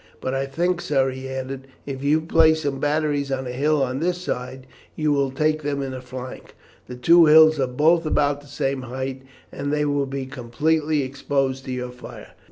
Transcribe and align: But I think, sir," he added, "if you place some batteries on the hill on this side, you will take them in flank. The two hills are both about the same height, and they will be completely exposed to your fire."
But 0.19 0.33
I 0.33 0.47
think, 0.47 0.81
sir," 0.81 1.11
he 1.11 1.29
added, 1.29 1.67
"if 1.85 2.01
you 2.03 2.21
place 2.21 2.63
some 2.63 2.79
batteries 2.79 3.31
on 3.31 3.43
the 3.43 3.51
hill 3.51 3.83
on 3.83 3.99
this 3.99 4.17
side, 4.19 4.65
you 4.95 5.11
will 5.13 5.29
take 5.29 5.61
them 5.61 5.83
in 5.83 5.93
flank. 6.01 6.55
The 6.87 6.95
two 6.95 7.25
hills 7.27 7.59
are 7.59 7.67
both 7.67 8.07
about 8.07 8.41
the 8.41 8.47
same 8.47 8.81
height, 8.81 9.21
and 9.51 9.71
they 9.71 9.85
will 9.85 10.07
be 10.07 10.25
completely 10.25 11.03
exposed 11.03 11.65
to 11.65 11.71
your 11.71 11.91
fire." 11.91 12.29